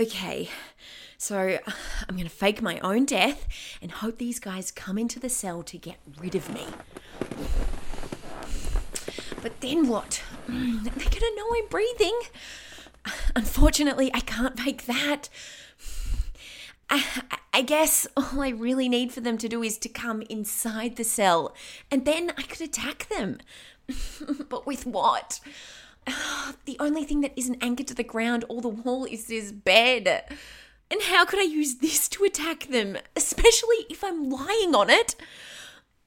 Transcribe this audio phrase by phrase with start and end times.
[0.00, 0.48] Okay,
[1.18, 1.58] so
[2.08, 3.46] I'm gonna fake my own death
[3.80, 6.66] and hope these guys come into the cell to get rid of me.
[9.42, 10.22] But then what?
[10.48, 12.18] Mm, They're gonna know I'm breathing.
[13.36, 15.28] Unfortunately, I can't fake that.
[16.90, 17.04] I,
[17.52, 21.04] I guess all I really need for them to do is to come inside the
[21.04, 21.54] cell,
[21.90, 23.38] and then I could attack them.
[24.48, 25.40] but with what?
[26.64, 30.24] The only thing that isn't anchored to the ground or the wall is this bed.
[30.90, 35.16] And how could I use this to attack them, especially if I'm lying on it?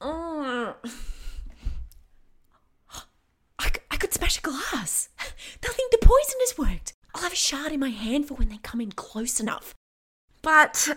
[0.00, 0.74] I,
[3.98, 5.08] could smash a glass.
[5.60, 6.94] Think the poison has worked.
[7.14, 9.74] I'll have a shard in my hand for when they come in close enough.
[10.42, 10.88] But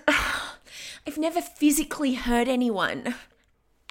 [1.06, 3.16] I've never physically hurt anyone.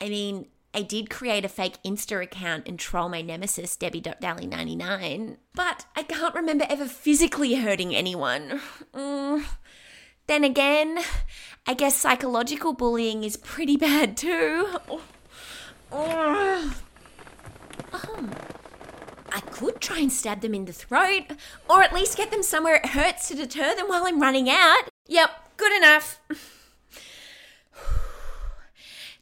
[0.00, 5.86] I mean, I did create a fake Insta account and troll my nemesis, Debbie.Dally99, but
[5.96, 8.60] I can't remember ever physically hurting anyone.
[8.94, 9.44] Mm.
[10.26, 10.98] Then again,
[11.66, 14.68] I guess psychological bullying is pretty bad too.
[15.90, 16.74] Oh.
[19.32, 21.24] I could try and stab them in the throat,
[21.68, 24.88] or at least get them somewhere it hurts to deter them while I'm running out.
[25.06, 26.20] Yep, good enough.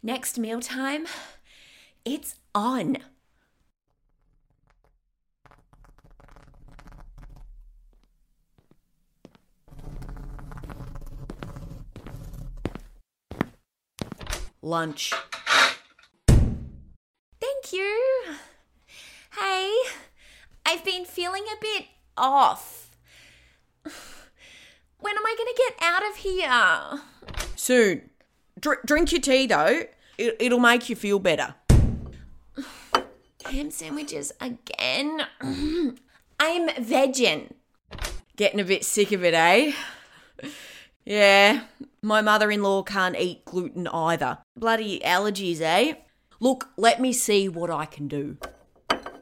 [0.02, 1.06] Next mealtime,
[2.06, 2.98] it's on.
[14.62, 15.12] Lunch.
[16.28, 18.02] Thank you.
[19.38, 19.72] Hey,
[20.64, 22.90] I've been feeling a bit off.
[24.98, 27.02] When am I going to get out of here?
[27.54, 28.10] Soon.
[28.58, 29.82] Dr- drink your tea though.
[30.18, 31.54] It- it'll make you feel better.
[33.50, 35.22] Ham sandwiches again.
[36.40, 37.54] I'm vegan.
[38.36, 39.72] Getting a bit sick of it, eh?
[41.04, 41.62] Yeah,
[42.02, 44.38] my mother in law can't eat gluten either.
[44.56, 45.94] Bloody allergies, eh?
[46.40, 48.36] Look, let me see what I can do.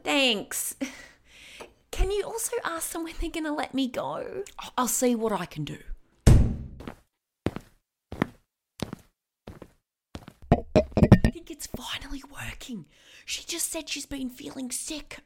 [0.03, 0.75] Thanks.
[1.91, 4.43] Can you also ask them when they're going to let me go?
[4.77, 5.77] I'll see what I can do.
[12.23, 12.85] Working.
[13.25, 15.19] She just said she's been feeling sick.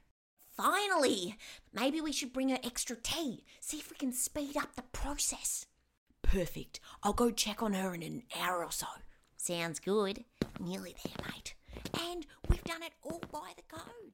[0.56, 1.38] Finally!
[1.74, 3.46] Maybe we should bring her extra tea.
[3.62, 5.66] See if we can speed up the process.
[6.22, 6.80] Perfect.
[7.04, 8.88] I'll go check on her in an hour or so.
[9.38, 10.26] Sounds good.
[10.60, 11.56] Nearly there, mate.
[12.00, 14.14] And we've done it all by the code.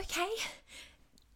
[0.00, 0.30] Okay,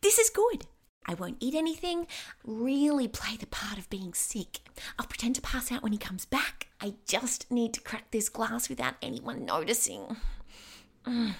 [0.01, 0.67] this is good.
[1.07, 2.07] I won't eat anything,
[2.45, 4.61] really play the part of being sick.
[4.99, 6.58] I'll pretend to pass out when he comes back.
[6.81, 10.17] I just need to crack this glass without anyone noticing.
[11.05, 11.35] Mm.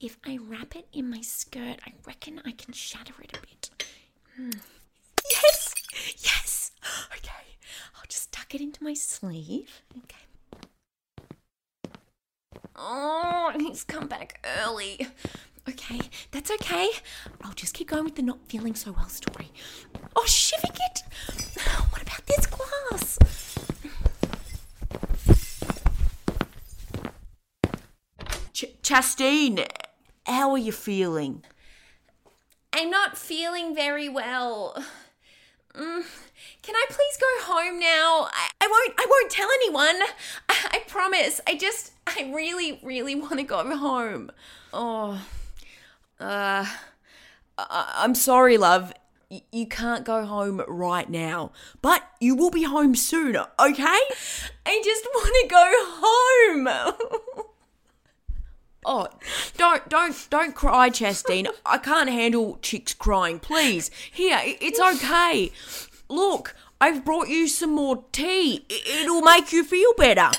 [0.00, 3.70] If I wrap it in my skirt, I reckon I can shatter it a bit.
[4.40, 4.56] Mm.
[5.30, 5.74] Yes!
[6.18, 6.70] Yes!
[7.12, 7.56] Okay,
[7.96, 9.82] I'll just tuck it into my sleeve.
[9.98, 10.16] Okay.
[12.76, 15.06] Oh, he's come back early.
[15.68, 16.88] Okay, that's okay.
[17.42, 19.52] I'll just keep going with the not feeling so well story.
[20.16, 21.02] Oh, Shivigit!
[21.90, 23.18] What about this glass?
[28.60, 29.64] Ch- Chastine,
[30.26, 31.42] how are you feeling?
[32.74, 34.74] I'm not feeling very well.
[35.74, 36.04] Mm,
[36.60, 38.28] can I please go home now?
[38.30, 38.92] I, I won't.
[38.98, 39.96] I won't tell anyone.
[40.50, 41.40] I, I promise.
[41.46, 41.92] I just.
[42.06, 44.30] I really, really want to go home.
[44.74, 45.12] Oh,
[46.20, 46.66] uh,
[47.56, 48.92] I- I'm sorry, love.
[49.30, 54.00] Y- you can't go home right now, but you will be home soon, okay?
[54.66, 55.72] I just want to go
[56.02, 57.44] home.
[58.84, 59.08] Oh,
[59.58, 61.48] don't, don't, don't cry, Chastine.
[61.66, 63.38] I can't handle chicks crying.
[63.38, 65.52] Please, here, it's okay.
[66.08, 68.64] Look, I've brought you some more tea.
[68.70, 70.30] It'll make you feel better.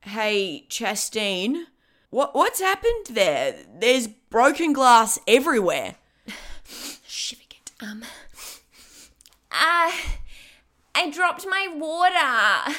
[0.00, 1.66] Hey, Chastine,
[2.08, 3.56] what what's happened there?
[3.78, 5.96] There's broken glass everywhere.
[7.06, 7.70] Shivigit.
[7.80, 8.02] Um.
[9.52, 9.92] Uh,
[10.94, 12.76] I dropped my water.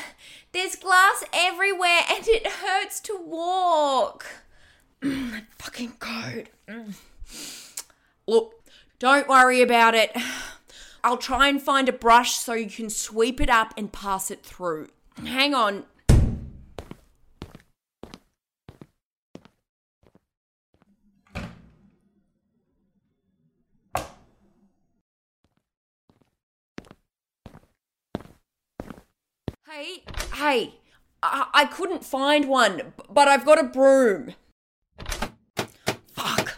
[0.51, 4.25] There's glass everywhere and it hurts to walk.
[5.01, 6.49] Mm, fucking code.
[8.27, 8.53] Look,
[8.99, 10.15] don't worry about it.
[11.03, 14.43] I'll try and find a brush so you can sweep it up and pass it
[14.43, 14.89] through.
[15.25, 15.85] Hang on.
[29.73, 30.03] Hey,
[30.33, 30.73] hey,
[31.23, 34.33] I, I couldn't find one, but I've got a broom.
[36.11, 36.57] Fuck.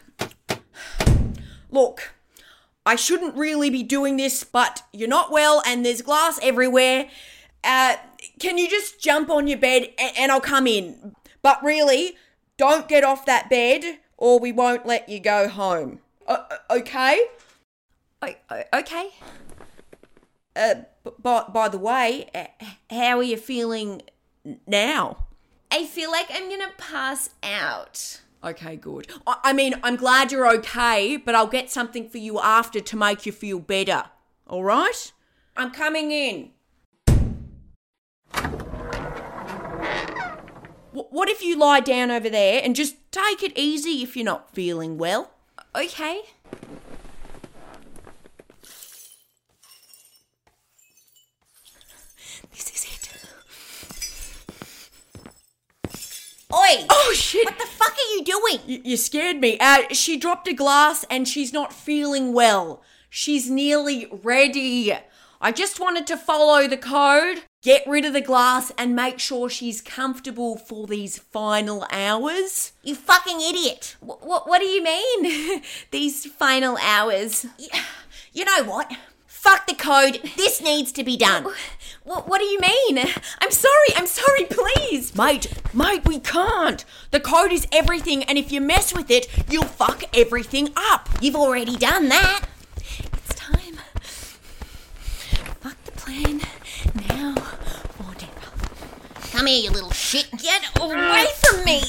[1.70, 2.16] Look,
[2.88, 7.08] I shouldn't really be doing this, but you're not well and there's glass everywhere.
[7.64, 7.98] Uh,
[8.40, 11.16] can you just jump on your bed and, and I'll come in?
[11.44, 12.16] But really,
[12.58, 16.00] don't get off that bed or we won't let you go home.
[16.26, 17.22] Uh, okay?
[18.24, 19.10] O- o- okay.
[20.56, 20.76] Uh,
[21.20, 22.46] by, by the way, uh,
[22.90, 24.02] how are you feeling
[24.68, 25.26] now?
[25.72, 28.22] I feel like I'm gonna pass out.
[28.44, 29.08] Okay, good.
[29.26, 32.98] I, I mean, I'm glad you're okay, but I'll get something for you after to
[32.98, 34.06] make you feel better.
[34.48, 35.12] All right?
[35.58, 36.52] I'm coming in.
[40.92, 44.54] What if you lie down over there and just take it easy if you're not
[44.54, 45.32] feeling well?
[45.76, 46.22] Okay.
[52.54, 53.00] This is it.
[56.54, 56.86] Oi!
[56.90, 57.46] Oh shit!
[57.46, 58.60] What the fuck are you doing?
[58.68, 59.58] Y- you scared me.
[59.60, 62.84] Uh, she dropped a glass and she's not feeling well.
[63.10, 64.94] She's nearly ready.
[65.42, 69.50] I just wanted to follow the code, get rid of the glass, and make sure
[69.50, 72.72] she's comfortable for these final hours.
[72.82, 73.98] You fucking idiot.
[74.00, 75.62] What, what, what do you mean?
[75.92, 77.46] These final hours.
[78.36, 78.92] You know what?
[79.44, 80.22] Fuck the code.
[80.38, 81.46] This needs to be done.
[82.06, 82.98] What, what do you mean?
[83.42, 83.90] I'm sorry.
[83.98, 85.14] I'm sorry, please.
[85.18, 86.86] Mate, mate, we can't.
[87.12, 91.10] The code is everything, and if you mess with it, you'll fuck everything up.
[91.20, 92.46] You've already done that.
[92.78, 93.80] It's time.
[95.60, 96.40] Fuck the plan.
[97.10, 97.36] Now
[98.00, 99.28] or never.
[99.34, 100.30] Come here, you little shit.
[100.42, 101.82] Get away from me.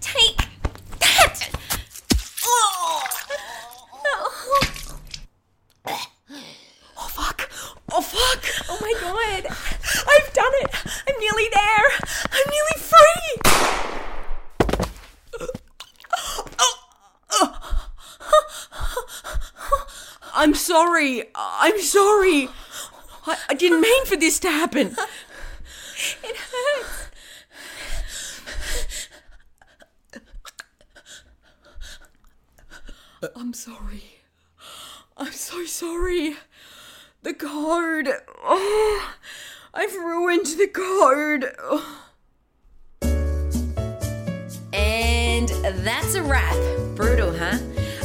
[0.00, 0.36] Take
[1.00, 1.50] that.
[2.44, 3.02] Oh.
[6.96, 7.50] Oh fuck!
[7.92, 8.44] Oh fuck!
[8.68, 9.46] Oh my god!
[10.08, 10.70] I've done it!
[11.08, 11.86] I'm nearly there!
[12.30, 13.40] I'm nearly free!
[20.44, 21.24] I'm sorry.
[21.34, 22.50] I'm sorry.
[23.26, 24.94] I, I didn't mean for this to happen.
[26.22, 27.08] It hurts!
[33.34, 34.02] I'm sorry.
[35.16, 36.36] I'm so sorry.
[37.22, 38.10] The code.
[38.44, 39.14] Oh,
[39.72, 41.54] I've ruined the code.
[41.58, 42.10] Oh.
[44.74, 45.48] And
[45.82, 46.54] that's a wrap.
[46.96, 47.56] Brutal, huh?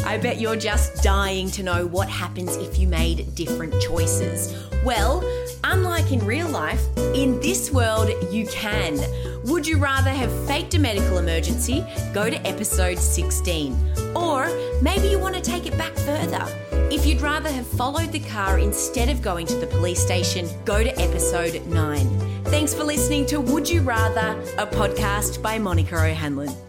[0.10, 4.68] I bet you're just dying to know what happens if you made different choices.
[4.84, 5.24] Well,
[5.64, 6.84] unlike in real life,
[7.14, 9.00] in this world you can.
[9.44, 11.86] Would you rather have faked a medical emergency?
[12.12, 13.78] Go to episode 16.
[14.16, 14.48] Or
[14.82, 16.44] maybe you want to take it back further.
[16.92, 20.84] If you'd rather have followed the car instead of going to the police station, go
[20.84, 22.44] to episode 9.
[22.46, 26.69] Thanks for listening to Would You Rather, a podcast by Monica O'Hanlon.